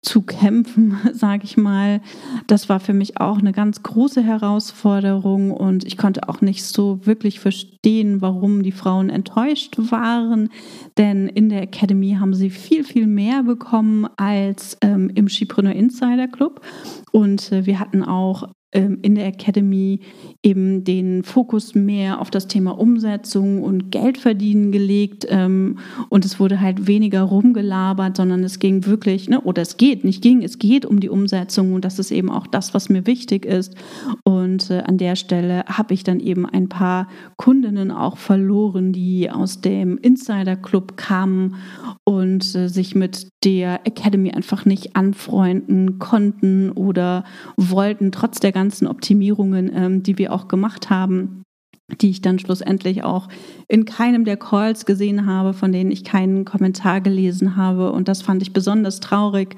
[0.01, 2.01] zu kämpfen, sage ich mal.
[2.47, 7.05] Das war für mich auch eine ganz große Herausforderung und ich konnte auch nicht so
[7.05, 10.49] wirklich verstehen, warum die Frauen enttäuscht waren,
[10.97, 16.27] denn in der Academy haben sie viel, viel mehr bekommen als ähm, im Skipreneur Insider
[16.27, 16.61] Club
[17.11, 20.01] und äh, wir hatten auch in der Academy
[20.43, 25.79] eben den Fokus mehr auf das Thema Umsetzung und Geldverdienen gelegt ähm,
[26.09, 30.21] und es wurde halt weniger rumgelabert, sondern es ging wirklich, ne, oder es geht, nicht
[30.21, 33.43] ging, es geht um die Umsetzung und das ist eben auch das, was mir wichtig
[33.43, 33.75] ist.
[34.23, 39.31] Und äh, an der Stelle habe ich dann eben ein paar Kundinnen auch verloren, die
[39.31, 41.55] aus dem Insider Club kamen
[42.03, 47.23] und äh, sich mit der Academy einfach nicht anfreunden konnten oder
[47.57, 51.43] wollten, trotz der ganzen Optimierungen, ähm, die wir auch gemacht haben,
[52.01, 53.27] die ich dann schlussendlich auch
[53.67, 57.91] in keinem der Calls gesehen habe, von denen ich keinen Kommentar gelesen habe.
[57.91, 59.55] Und das fand ich besonders traurig,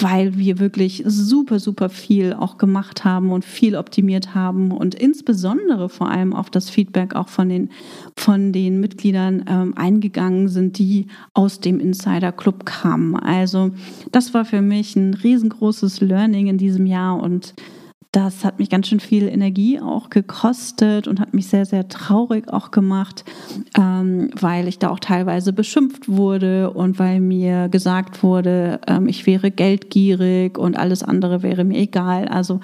[0.00, 5.88] weil wir wirklich super, super viel auch gemacht haben und viel optimiert haben und insbesondere
[5.88, 7.70] vor allem auf das Feedback auch von den,
[8.16, 13.16] von den Mitgliedern ähm, eingegangen sind, die aus dem Insider Club kamen.
[13.16, 13.70] Also
[14.10, 17.54] das war für mich ein riesengroßes Learning in diesem Jahr und
[18.12, 22.52] das hat mich ganz schön viel Energie auch gekostet und hat mich sehr, sehr traurig
[22.52, 23.24] auch gemacht,
[23.78, 29.26] ähm, weil ich da auch teilweise beschimpft wurde und weil mir gesagt wurde, ähm, ich
[29.26, 32.28] wäre geldgierig und alles andere wäre mir egal.
[32.28, 32.60] Also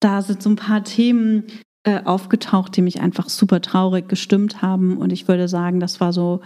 [0.00, 1.44] da sind so ein paar Themen
[1.84, 4.96] äh, aufgetaucht, die mich einfach super traurig gestimmt haben.
[4.96, 6.40] Und ich würde sagen, das war so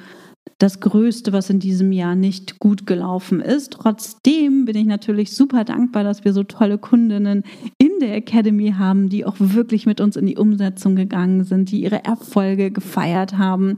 [0.63, 3.73] das Größte, was in diesem Jahr nicht gut gelaufen ist.
[3.73, 7.43] Trotzdem bin ich natürlich super dankbar, dass wir so tolle Kundinnen
[7.79, 11.83] in der Academy haben, die auch wirklich mit uns in die Umsetzung gegangen sind, die
[11.83, 13.77] ihre Erfolge gefeiert haben,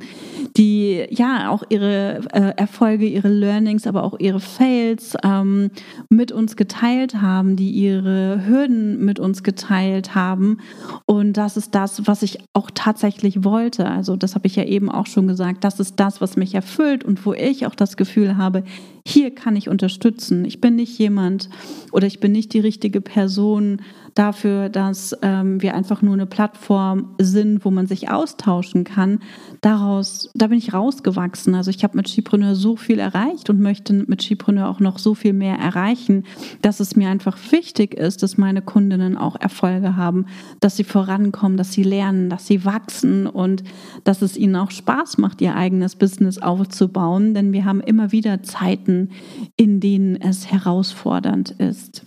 [0.58, 5.70] die ja auch ihre äh, Erfolge, ihre Learnings, aber auch ihre Fails ähm,
[6.10, 10.58] mit uns geteilt haben, die ihre Hürden mit uns geteilt haben.
[11.06, 13.88] Und das ist das, was ich auch tatsächlich wollte.
[13.88, 15.64] Also das habe ich ja eben auch schon gesagt.
[15.64, 18.64] Das ist das, was mich erfüllt erfüllt und wo ich auch das Gefühl habe,
[19.06, 20.44] hier kann ich unterstützen.
[20.44, 21.48] Ich bin nicht jemand
[21.92, 23.82] oder ich bin nicht die richtige Person
[24.14, 29.20] dafür, dass ähm, wir einfach nur eine Plattform sind, wo man sich austauschen kann.
[29.60, 31.54] Daraus, da bin ich rausgewachsen.
[31.54, 35.14] Also ich habe mit Skipreneur so viel erreicht und möchte mit Skipreneur auch noch so
[35.14, 36.24] viel mehr erreichen,
[36.62, 40.26] dass es mir einfach wichtig ist, dass meine Kundinnen auch Erfolge haben,
[40.60, 43.64] dass sie vorankommen, dass sie lernen, dass sie wachsen und
[44.04, 47.34] dass es ihnen auch Spaß macht, ihr eigenes Business aufzubauen.
[47.34, 49.10] Denn wir haben immer wieder Zeiten,
[49.56, 52.06] in denen es herausfordernd ist.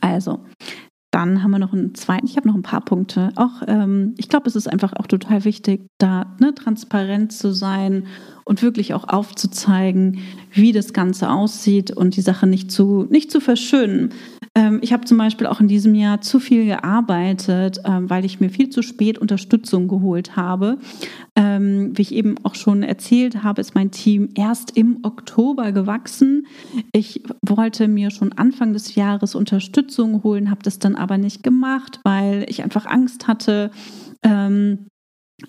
[0.00, 0.40] Also,
[1.20, 3.30] dann haben wir noch einen zweiten, ich habe noch ein paar Punkte.
[3.36, 8.06] Auch ähm, ich glaube, es ist einfach auch total wichtig, da ne, transparent zu sein
[8.44, 10.20] und wirklich auch aufzuzeigen,
[10.52, 14.10] wie das Ganze aussieht und die Sache nicht zu, nicht zu verschönen.
[14.56, 18.40] Ähm, ich habe zum Beispiel auch in diesem Jahr zu viel gearbeitet, ähm, weil ich
[18.40, 20.78] mir viel zu spät Unterstützung geholt habe.
[21.36, 26.46] Ähm, wie ich eben auch schon erzählt habe, ist mein Team erst im Oktober gewachsen.
[26.92, 32.00] Ich wollte mir schon Anfang des Jahres Unterstützung holen, habe das dann aber nicht gemacht,
[32.04, 33.70] weil ich einfach Angst hatte.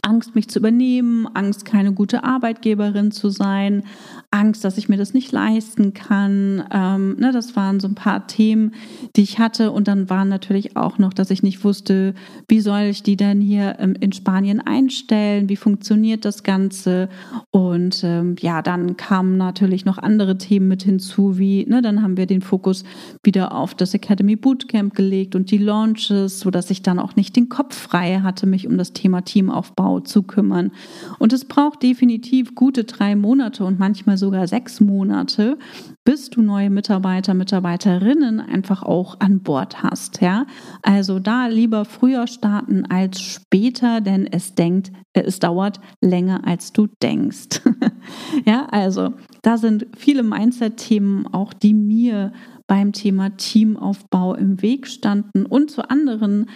[0.01, 3.83] Angst, mich zu übernehmen, Angst, keine gute Arbeitgeberin zu sein,
[4.31, 6.63] Angst, dass ich mir das nicht leisten kann.
[6.71, 8.73] Ähm, ne, das waren so ein paar Themen,
[9.15, 9.71] die ich hatte.
[9.71, 12.13] Und dann waren natürlich auch noch, dass ich nicht wusste,
[12.47, 17.09] wie soll ich die denn hier ähm, in Spanien einstellen, wie funktioniert das Ganze.
[17.51, 22.15] Und ähm, ja, dann kamen natürlich noch andere Themen mit hinzu, wie, ne, dann haben
[22.15, 22.85] wir den Fokus
[23.23, 27.49] wieder auf das Academy Bootcamp gelegt und die Launches, sodass ich dann auch nicht den
[27.49, 30.71] Kopf frei hatte, mich um das Thema Teamaufbau zu kümmern.
[31.19, 35.57] Und es braucht definitiv gute drei Monate und manchmal sogar sechs Monate,
[36.03, 40.21] bis du neue Mitarbeiter, Mitarbeiterinnen einfach auch an Bord hast.
[40.21, 40.45] Ja,
[40.81, 46.87] also da lieber früher starten als später, denn es denkt, es dauert länger als du
[47.01, 47.61] denkst.
[48.45, 52.31] ja, also da sind viele Mindset-Themen auch, die mir
[52.71, 56.49] beim Thema Teamaufbau im Weg standen und zu anderen.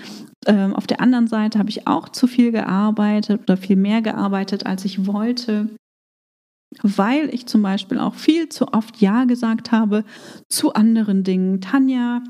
[0.45, 4.65] Ähm, auf der anderen Seite habe ich auch zu viel gearbeitet oder viel mehr gearbeitet,
[4.65, 5.75] als ich wollte
[6.81, 10.03] weil ich zum Beispiel auch viel zu oft Ja gesagt habe
[10.49, 11.61] zu anderen Dingen.
[11.61, 12.21] Tanja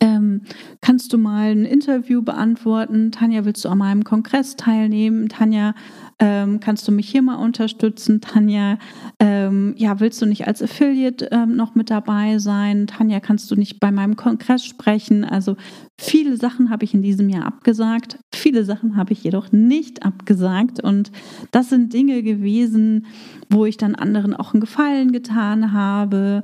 [0.00, 0.42] ähm,
[0.80, 3.10] kannst du mal ein Interview beantworten?
[3.10, 5.28] Tanja, willst du an meinem Kongress teilnehmen?
[5.28, 5.74] Tanja,
[6.20, 8.20] ähm, kannst du mich hier mal unterstützen?
[8.20, 8.78] Tanja,
[9.20, 12.86] ähm, ja, willst du nicht als Affiliate ähm, noch mit dabei sein?
[12.86, 15.24] Tanja, kannst du nicht bei meinem Kongress sprechen?
[15.24, 15.56] Also
[15.98, 20.82] viele Sachen habe ich in diesem Jahr abgesagt, viele Sachen habe ich jedoch nicht abgesagt
[20.82, 21.12] und
[21.52, 23.06] das sind Dinge gewesen,
[23.48, 26.42] wo ich dann anderen auch einen Gefallen getan habe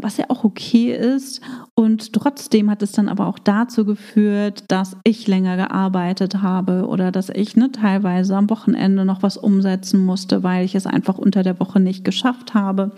[0.00, 1.40] was ja auch okay ist.
[1.74, 7.12] Und trotzdem hat es dann aber auch dazu geführt, dass ich länger gearbeitet habe oder
[7.12, 11.42] dass ich ne, teilweise am Wochenende noch was umsetzen musste, weil ich es einfach unter
[11.42, 12.92] der Woche nicht geschafft habe.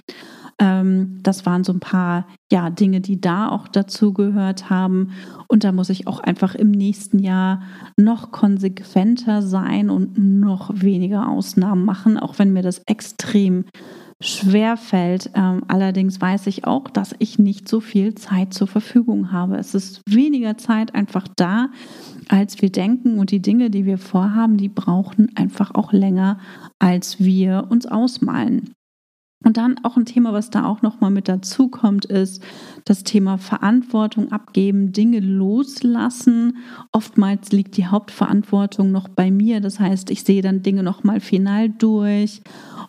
[0.59, 5.13] Ähm, das waren so ein paar ja, Dinge, die da auch dazu gehört haben.
[5.49, 7.63] Und da muss ich auch einfach im nächsten Jahr
[7.97, 13.65] noch konsequenter sein und noch weniger Ausnahmen machen, auch wenn mir das extrem
[14.23, 15.31] schwer fällt.
[15.35, 19.57] Ähm, allerdings weiß ich auch, dass ich nicht so viel Zeit zur Verfügung habe.
[19.57, 21.69] Es ist weniger Zeit einfach da,
[22.29, 23.19] als wir denken.
[23.19, 26.39] Und die Dinge, die wir vorhaben, die brauchen einfach auch länger,
[26.79, 28.73] als wir uns ausmalen.
[29.45, 32.43] Und dann auch ein Thema, was da auch noch mal mit dazu kommt, ist
[32.85, 36.59] das Thema Verantwortung abgeben, Dinge loslassen.
[36.93, 39.61] Oftmals liegt die Hauptverantwortung noch bei mir.
[39.61, 42.43] Das heißt, ich sehe dann Dinge noch mal final durch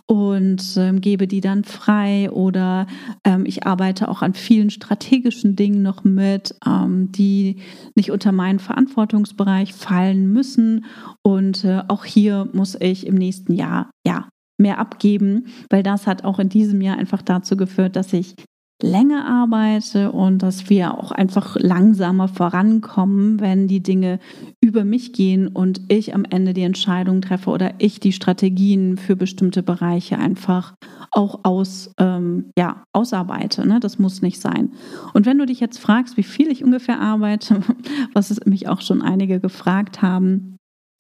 [0.06, 2.88] und ähm, gebe die dann frei oder
[3.24, 7.58] ähm, ich arbeite auch an vielen strategischen Dingen noch mit, ähm, die
[7.96, 10.86] nicht unter meinen Verantwortungsbereich fallen müssen.
[11.22, 14.28] Und äh, auch hier muss ich im nächsten Jahr ja
[14.64, 18.36] mehr abgeben, weil das hat auch in diesem Jahr einfach dazu geführt, dass ich
[18.84, 24.20] länger arbeite und dass wir auch einfach langsamer vorankommen, wenn die Dinge
[24.62, 29.16] über mich gehen und ich am Ende die Entscheidung treffe oder ich die Strategien für
[29.16, 30.76] bestimmte Bereiche einfach
[31.12, 33.66] auch aus, ähm, ja, ausarbeite.
[33.66, 33.80] Ne?
[33.80, 34.72] Das muss nicht sein.
[35.14, 37.62] Und wenn du dich jetzt fragst, wie viel ich ungefähr arbeite,
[38.14, 40.53] was es mich auch schon einige gefragt haben,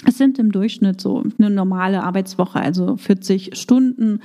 [0.05, 4.19] es sind im Durchschnitt so eine normale Arbeitswoche, also 40 Stunden.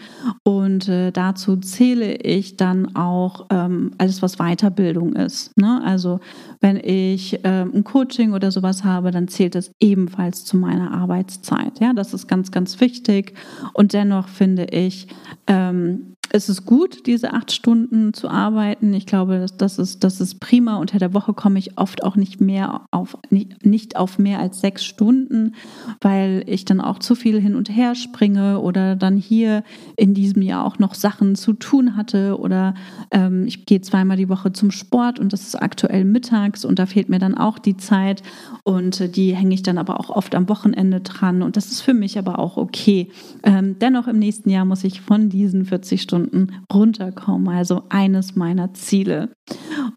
[0.44, 5.56] Und äh, dazu zähle ich dann auch ähm, alles, was Weiterbildung ist.
[5.56, 5.80] Ne?
[5.84, 6.20] Also
[6.60, 11.80] wenn ich äh, ein Coaching oder sowas habe, dann zählt das ebenfalls zu meiner Arbeitszeit.
[11.80, 13.34] Ja, das ist ganz, ganz wichtig.
[13.72, 15.08] Und dennoch finde ich,
[15.46, 18.92] ähm, es ist gut, diese acht Stunden zu arbeiten.
[18.92, 20.76] Ich glaube, das, ist, das ist prima.
[20.76, 24.84] Unter der Woche komme ich oft auch nicht mehr auf, nicht auf mehr als sechs
[24.84, 25.54] Stunden,
[26.00, 29.64] weil ich dann auch zu viel hin und her springe oder dann hier
[29.96, 32.74] in diesem Jahr auch noch Sachen zu tun hatte oder
[33.10, 36.86] ähm, ich gehe zweimal die Woche zum Sport und das ist aktuell mittags und da
[36.86, 38.22] fehlt mir dann auch die Zeit
[38.64, 41.80] und äh, die hänge ich dann aber auch oft am Wochenende dran und das ist
[41.80, 43.08] für mich aber auch okay.
[43.42, 47.48] Ähm, dennoch im nächsten Jahr muss ich von diesen 40 Stunden Stunden runterkommen.
[47.48, 49.32] Also eines meiner Ziele.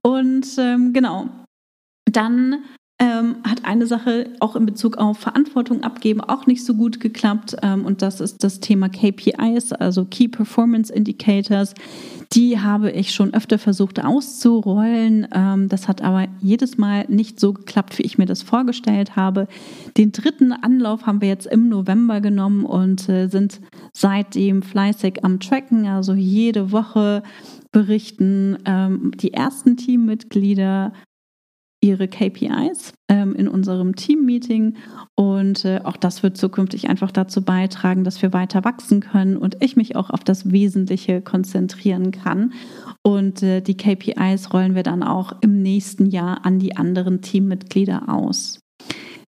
[0.04, 1.28] Und ähm, genau,
[2.06, 2.64] dann
[3.02, 7.58] ähm, hat eine Sache auch in Bezug auf Verantwortung abgeben auch nicht so gut geklappt.
[7.64, 11.74] Ähm, und das ist das Thema KPIs, also Key Performance Indicators.
[12.34, 15.28] Die habe ich schon öfter versucht auszurollen.
[15.34, 19.48] Ähm, das hat aber jedes Mal nicht so geklappt, wie ich mir das vorgestellt habe.
[19.98, 23.62] Den dritten Anlauf haben wir jetzt im November genommen und äh, sind
[23.94, 25.88] seitdem fleißig am Tracken.
[25.88, 27.24] Also jede Woche
[27.72, 30.94] berichten ähm, die ersten Teammitglieder
[31.82, 34.78] ihre KPIs ähm, in unserem Team-Meeting
[35.16, 39.58] und äh, auch das wird zukünftig einfach dazu beitragen, dass wir weiter wachsen können und
[39.62, 42.54] ich mich auch auf das Wesentliche konzentrieren kann.
[43.04, 48.10] Und äh, die KPIs rollen wir dann auch im nächsten Jahr an die anderen Teammitglieder
[48.10, 48.61] aus.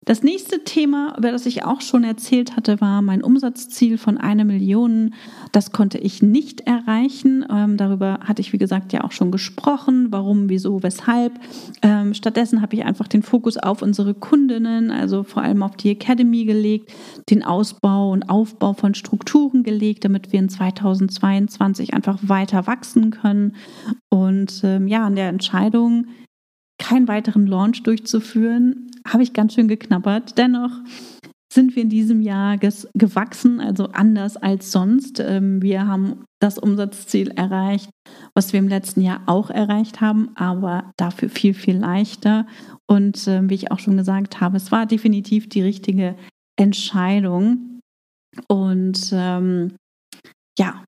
[0.05, 4.43] Das nächste Thema, über das ich auch schon erzählt hatte, war mein Umsatzziel von einer
[4.43, 5.13] Million.
[5.53, 7.45] Das konnte ich nicht erreichen.
[7.49, 10.07] Ähm, darüber hatte ich, wie gesagt, ja auch schon gesprochen.
[10.11, 11.39] Warum, wieso, weshalb.
[11.81, 15.91] Ähm, stattdessen habe ich einfach den Fokus auf unsere Kundinnen, also vor allem auf die
[15.91, 16.93] Academy gelegt,
[17.29, 23.55] den Ausbau und Aufbau von Strukturen gelegt, damit wir in 2022 einfach weiter wachsen können.
[24.09, 26.07] Und ähm, ja, an der Entscheidung,
[26.83, 30.37] keinen weiteren Launch durchzuführen, habe ich ganz schön geknabbert.
[30.37, 30.71] Dennoch
[31.51, 35.19] sind wir in diesem Jahr gewachsen, also anders als sonst.
[35.19, 37.89] Ähm, wir haben das Umsatzziel erreicht,
[38.35, 42.47] was wir im letzten Jahr auch erreicht haben, aber dafür viel, viel leichter.
[42.85, 46.17] Und ähm, wie ich auch schon gesagt habe, es war definitiv die richtige
[46.59, 47.79] Entscheidung.
[48.49, 49.75] Und ähm,
[50.59, 50.83] ja,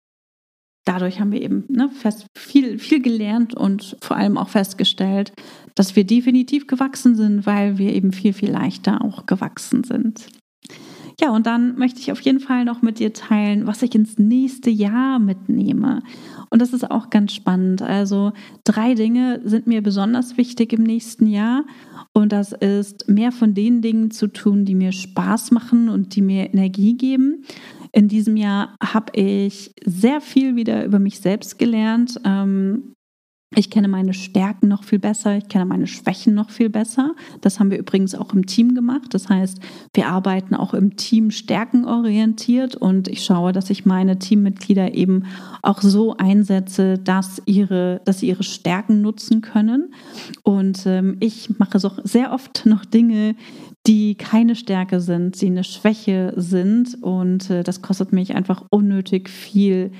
[0.86, 5.32] dadurch haben wir eben ne, fest, viel, viel gelernt und vor allem auch festgestellt,
[5.76, 10.28] dass wir definitiv gewachsen sind, weil wir eben viel, viel leichter auch gewachsen sind.
[11.22, 14.18] Ja, und dann möchte ich auf jeden Fall noch mit dir teilen, was ich ins
[14.20, 16.02] nächste Jahr mitnehme.
[16.50, 17.82] Und das ist auch ganz spannend.
[17.82, 18.34] Also
[18.66, 21.64] drei Dinge sind mir besonders wichtig im nächsten Jahr.
[22.12, 26.22] Und das ist mehr von den Dingen zu tun, die mir Spaß machen und die
[26.22, 27.46] mir Energie geben.
[27.94, 32.20] In diesem Jahr habe ich sehr viel wieder über mich selbst gelernt.
[32.26, 32.95] Ähm,
[33.54, 37.14] ich kenne meine Stärken noch viel besser, ich kenne meine Schwächen noch viel besser.
[37.42, 39.14] Das haben wir übrigens auch im Team gemacht.
[39.14, 39.60] Das heißt,
[39.94, 45.26] wir arbeiten auch im Team stärkenorientiert und ich schaue, dass ich meine Teammitglieder eben
[45.62, 49.94] auch so einsetze, dass, ihre, dass sie ihre Stärken nutzen können.
[50.44, 53.36] Und ähm, ich mache so sehr oft noch Dinge,
[53.88, 57.02] die keine Stärke sind, die eine Schwäche sind.
[57.04, 59.92] Und äh, das kostet mich einfach unnötig viel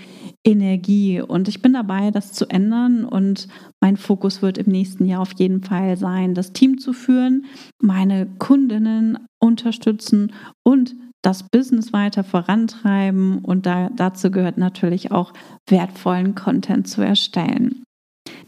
[0.44, 1.22] Energie.
[1.22, 3.06] Und ich bin dabei, das zu ändern.
[3.06, 3.48] Und
[3.82, 7.46] mein Fokus wird im nächsten Jahr auf jeden Fall sein, das Team zu führen,
[7.80, 10.34] meine Kundinnen unterstützen
[10.64, 13.40] und das Business weiter vorantreiben.
[13.40, 15.34] Und da, dazu gehört natürlich auch
[15.68, 17.84] wertvollen Content zu erstellen.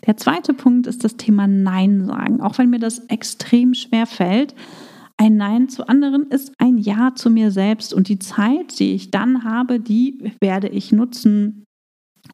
[0.06, 2.42] Der zweite Punkt ist das Thema Nein sagen.
[2.42, 4.56] Auch wenn mir das extrem schwer fällt,
[5.18, 9.12] ein Nein zu anderen ist ein Ja zu mir selbst und die Zeit, die ich
[9.12, 11.66] dann habe, die werde ich nutzen,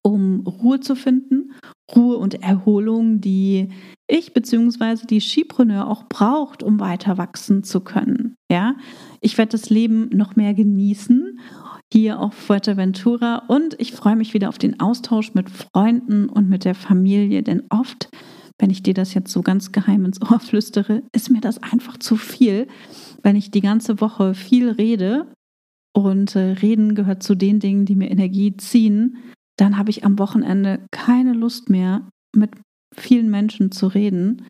[0.01, 1.53] um Ruhe zu finden,
[1.95, 3.69] Ruhe und Erholung, die
[4.07, 5.05] ich bzw.
[5.05, 8.35] die Skipreneur auch braucht, um weiter wachsen zu können.
[8.51, 8.75] Ja,
[9.21, 11.39] ich werde das Leben noch mehr genießen
[11.91, 16.65] hier auf Fuerteventura und ich freue mich wieder auf den Austausch mit Freunden und mit
[16.65, 18.09] der Familie, denn oft
[18.59, 21.97] wenn ich dir das jetzt so ganz geheim ins Ohr flüstere, ist mir das einfach
[21.97, 22.67] zu viel,
[23.21, 25.33] wenn ich die ganze Woche viel rede
[25.95, 29.17] und äh, reden gehört zu den Dingen, die mir Energie ziehen,
[29.57, 32.51] dann habe ich am Wochenende keine Lust mehr, mit
[32.95, 34.47] vielen Menschen zu reden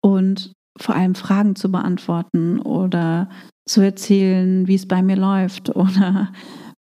[0.00, 3.28] und vor allem Fragen zu beantworten oder
[3.66, 6.32] zu erzählen, wie es bei mir läuft oder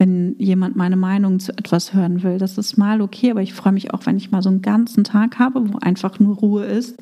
[0.04, 2.38] wenn jemand meine Meinung zu etwas hören will.
[2.38, 5.06] Das ist mal okay, aber ich freue mich auch, wenn ich mal so einen ganzen
[5.06, 7.01] Tag habe, wo einfach nur Ruhe ist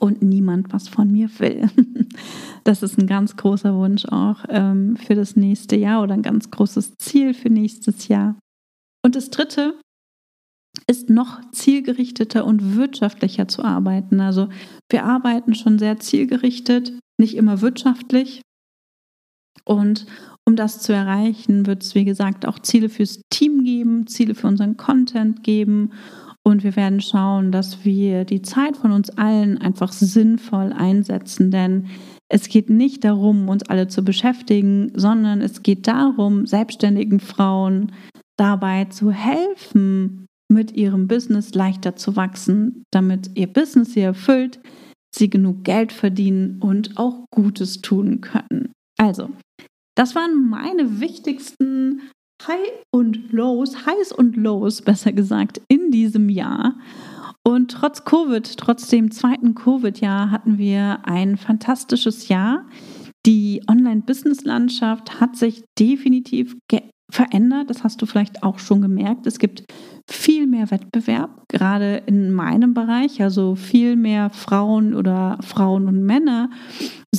[0.00, 1.68] und niemand was von mir will.
[2.64, 6.50] Das ist ein ganz großer Wunsch auch ähm, für das nächste Jahr oder ein ganz
[6.50, 8.38] großes Ziel für nächstes Jahr.
[9.02, 9.80] Und das Dritte
[10.86, 14.20] ist noch zielgerichteter und wirtschaftlicher zu arbeiten.
[14.20, 14.48] Also
[14.90, 18.42] wir arbeiten schon sehr zielgerichtet, nicht immer wirtschaftlich.
[19.64, 20.06] Und
[20.50, 24.48] um das zu erreichen, wird es, wie gesagt, auch Ziele fürs Team geben, Ziele für
[24.48, 25.92] unseren Content geben.
[26.42, 31.52] Und wir werden schauen, dass wir die Zeit von uns allen einfach sinnvoll einsetzen.
[31.52, 31.86] Denn
[32.28, 37.92] es geht nicht darum, uns alle zu beschäftigen, sondern es geht darum, selbstständigen Frauen
[38.36, 44.58] dabei zu helfen, mit ihrem Business leichter zu wachsen, damit ihr Business sie erfüllt,
[45.14, 48.72] sie genug Geld verdienen und auch Gutes tun können.
[48.98, 49.30] Also,
[50.00, 52.00] das waren meine wichtigsten
[52.48, 56.78] High und Lows, Highs und Lows, besser gesagt, in diesem Jahr.
[57.46, 62.66] Und trotz Covid, trotz dem zweiten Covid-Jahr, hatten wir ein fantastisches Jahr.
[63.26, 66.56] Die Online-Business-Landschaft hat sich definitiv
[67.12, 67.68] verändert.
[67.68, 69.26] Das hast du vielleicht auch schon gemerkt.
[69.26, 69.64] Es gibt
[70.10, 73.22] viel mehr Wettbewerb, gerade in meinem Bereich.
[73.22, 76.48] Also viel mehr Frauen oder Frauen und Männer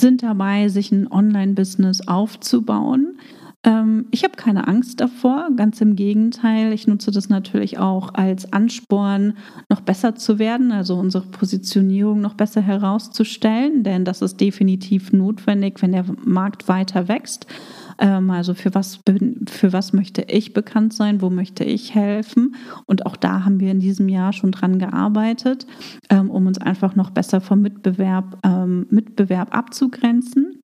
[0.02, 3.18] sind dabei, sich ein Online-Business aufzubauen.
[3.64, 6.74] Ähm, ich habe keine Angst davor, ganz im Gegenteil.
[6.74, 9.36] Ich nutze das natürlich auch als Ansporn,
[9.70, 15.82] noch besser zu werden, also unsere Positionierung noch besser herauszustellen, denn das ist definitiv notwendig,
[15.82, 17.46] wenn der Markt weiter wächst.
[18.00, 19.00] Ähm, also für was,
[19.48, 22.56] für was möchte ich bekannt sein, wo möchte ich helfen?
[22.86, 25.66] Und auch da haben wir in diesem Jahr schon dran gearbeitet,
[26.10, 30.62] ähm, um uns einfach noch besser vom Mitbewerb, ähm, Mitbewerb abzugrenzen.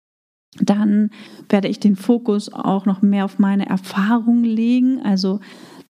[0.59, 1.09] Dann
[1.49, 5.01] werde ich den Fokus auch noch mehr auf meine Erfahrung legen.
[5.03, 5.39] Also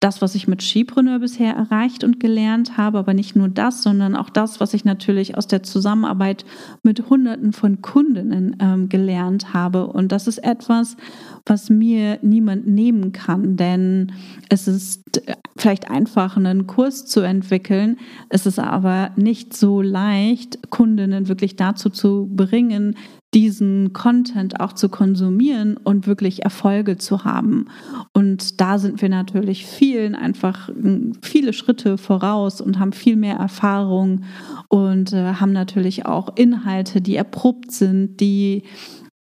[0.04, 4.18] das, was ich mit Skipreneur bisher erreicht und gelernt habe, aber nicht nur das, sondern
[4.18, 6.44] auch das, was ich natürlich aus der Zusammenarbeit
[6.84, 9.88] mit Hunderten von Kundinnen ähm, gelernt habe.
[9.88, 10.98] Und das ist etwas,
[11.46, 14.12] was mir niemand nehmen kann, denn
[14.50, 15.22] es ist
[15.56, 17.98] vielleicht einfach, einen Kurs zu entwickeln.
[18.28, 22.98] Es ist aber nicht so leicht, Kundinnen wirklich dazu zu bringen,
[23.34, 27.68] diesen Content auch zu konsumieren und wirklich Erfolge zu haben.
[28.14, 33.36] Und da sind wir natürlich vielen einfach hm, viele Schritte voraus und haben viel mehr
[33.36, 34.24] Erfahrung
[34.68, 38.64] und äh, haben natürlich auch Inhalte, die erprobt sind, die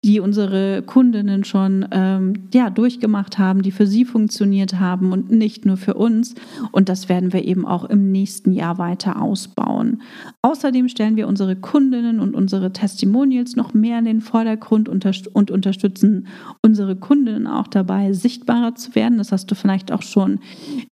[0.05, 5.64] die unsere Kundinnen schon ähm, ja, durchgemacht haben, die für sie funktioniert haben und nicht
[5.64, 6.34] nur für uns.
[6.72, 10.03] Und das werden wir eben auch im nächsten Jahr weiter ausbauen.
[10.42, 16.26] Außerdem stellen wir unsere Kundinnen und unsere Testimonials noch mehr in den Vordergrund und unterstützen
[16.62, 19.18] unsere Kundinnen auch dabei, sichtbarer zu werden.
[19.18, 20.40] Das hast du vielleicht auch schon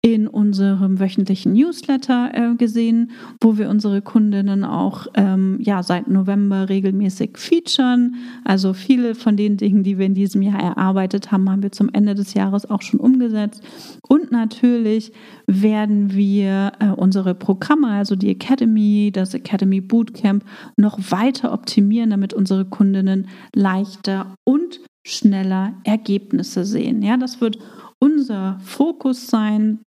[0.02, 6.68] in unserem wöchentlichen Newsletter äh, gesehen, wo wir unsere Kundinnen auch ähm, ja, seit November
[6.68, 8.14] regelmäßig featuren.
[8.44, 11.72] Also viel viele von den Dingen, die wir in diesem Jahr erarbeitet haben, haben wir
[11.72, 13.62] zum Ende des Jahres auch schon umgesetzt.
[14.06, 15.12] Und natürlich
[15.46, 20.44] werden wir äh, unsere Programme, also die Academy, das Academy Bootcamp,
[20.76, 27.02] noch weiter optimieren, damit unsere Kundinnen leichter und schneller Ergebnisse sehen.
[27.02, 27.58] Ja, das wird
[27.98, 29.80] unser Fokus sein.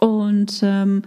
[0.00, 1.02] Und ähm,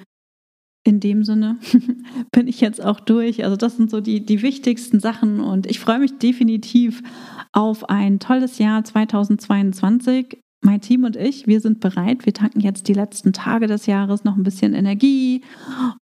[0.83, 1.57] in dem Sinne
[2.31, 3.43] bin ich jetzt auch durch.
[3.43, 7.03] Also das sind so die, die wichtigsten Sachen und ich freue mich definitiv
[7.51, 12.25] auf ein tolles Jahr 2022 mein Team und ich, wir sind bereit.
[12.25, 15.41] Wir tanken jetzt die letzten Tage des Jahres noch ein bisschen Energie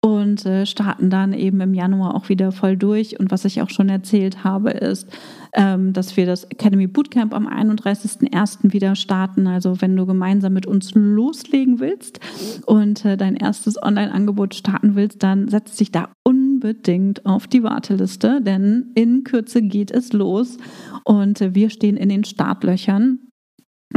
[0.01, 3.20] und äh, starten dann eben im Januar auch wieder voll durch.
[3.20, 5.09] Und was ich auch schon erzählt habe, ist,
[5.53, 8.72] ähm, dass wir das Academy Bootcamp am 31.01.
[8.72, 9.46] wieder starten.
[9.46, 12.20] Also wenn du gemeinsam mit uns loslegen willst
[12.66, 18.40] und äh, dein erstes Online-Angebot starten willst, dann setz dich da unbedingt auf die Warteliste,
[18.40, 20.59] denn in Kürze geht es los
[21.05, 23.28] und äh, wir stehen in den Startlöchern.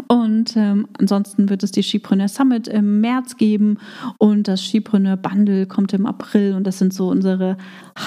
[0.08, 3.78] Und ähm, ansonsten wird es die Skipreneur Summit im März geben.
[4.18, 6.54] Und das Skipreneur Bundle kommt im April.
[6.54, 7.58] Und das sind so unsere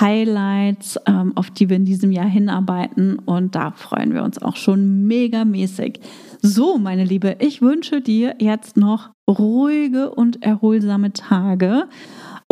[0.01, 3.19] Highlights, ähm, auf die wir in diesem Jahr hinarbeiten.
[3.19, 6.01] Und da freuen wir uns auch schon megamäßig.
[6.41, 11.89] So, meine Liebe, ich wünsche dir jetzt noch ruhige und erholsame Tage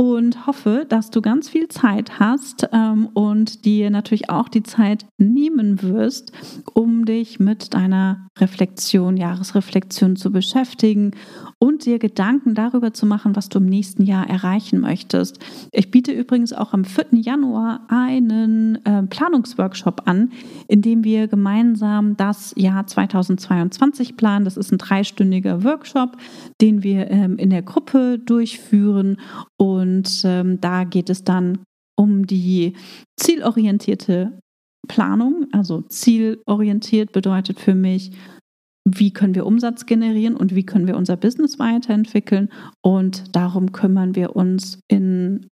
[0.03, 5.07] und hoffe, dass du ganz viel Zeit hast ähm, und dir natürlich auch die Zeit
[5.17, 6.33] nehmen wirst,
[6.75, 11.13] um dich mit deiner Reflexion, Jahresreflexion zu beschäftigen
[11.61, 15.39] und dir Gedanken darüber zu machen, was du im nächsten Jahr erreichen möchtest.
[15.71, 17.21] Ich biete übrigens auch am 4.
[17.21, 20.33] Januar einen äh, Planungsworkshop an,
[20.67, 24.45] in dem wir gemeinsam das Jahr 2022 planen.
[24.45, 26.17] Das ist ein dreistündiger Workshop,
[26.61, 29.19] den wir ähm, in der Gruppe durchführen
[29.57, 29.92] und
[30.25, 31.59] ähm, da geht es dann
[31.97, 32.75] um die
[33.17, 34.39] zielorientierte
[34.89, 35.47] Planung.
[35.53, 38.13] Also zielorientiert bedeutet für mich,
[38.85, 42.49] wie können wir Umsatz generieren und wie können wir unser Business weiterentwickeln.
[42.83, 45.12] Und darum kümmern wir uns in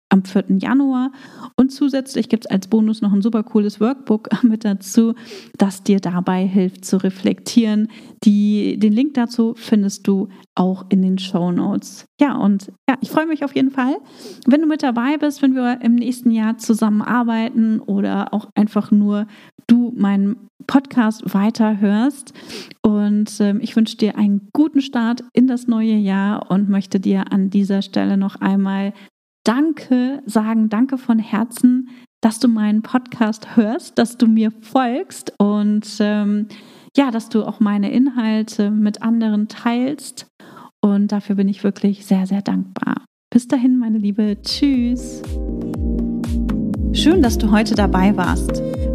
[0.09, 0.57] am 4.
[0.59, 1.11] Januar.
[1.55, 5.15] Und zusätzlich gibt es als Bonus noch ein super cooles Workbook mit dazu,
[5.57, 7.89] das dir dabei hilft zu reflektieren.
[8.23, 12.05] Die, den Link dazu findest du auch in den Show Notes.
[12.19, 13.97] Ja, und ja, ich freue mich auf jeden Fall,
[14.45, 19.27] wenn du mit dabei bist, wenn wir im nächsten Jahr zusammenarbeiten oder auch einfach nur
[19.67, 22.33] du meinen Podcast weiterhörst.
[22.81, 27.31] Und ähm, ich wünsche dir einen guten Start in das neue Jahr und möchte dir
[27.31, 28.93] an dieser Stelle noch einmal
[29.47, 31.87] Danke sagen, danke von Herzen,
[32.19, 36.49] dass du meinen Podcast hörst, dass du mir folgst und ähm,
[36.97, 40.27] ja, dass du auch meine Inhalte mit anderen teilst.
[40.81, 43.05] Und dafür bin ich wirklich sehr, sehr dankbar.
[43.29, 44.35] Bis dahin, meine Liebe.
[44.41, 45.21] Tschüss.
[46.91, 48.61] Schön, dass du heute dabei warst.